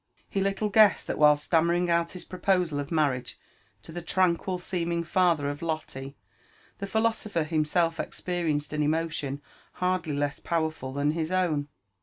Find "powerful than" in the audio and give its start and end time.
10.39-11.11